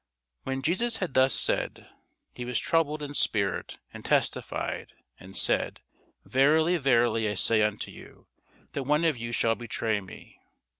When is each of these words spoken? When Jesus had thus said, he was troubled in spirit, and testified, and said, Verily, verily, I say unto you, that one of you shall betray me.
When 0.45 0.63
Jesus 0.63 0.95
had 0.95 1.13
thus 1.13 1.31
said, 1.31 1.87
he 2.33 2.43
was 2.43 2.57
troubled 2.57 3.03
in 3.03 3.13
spirit, 3.13 3.77
and 3.93 4.03
testified, 4.03 4.93
and 5.19 5.37
said, 5.37 5.81
Verily, 6.25 6.77
verily, 6.77 7.29
I 7.29 7.35
say 7.35 7.61
unto 7.61 7.91
you, 7.91 8.25
that 8.71 8.81
one 8.85 9.05
of 9.05 9.15
you 9.15 9.31
shall 9.31 9.53
betray 9.53 10.01
me. 10.01 10.39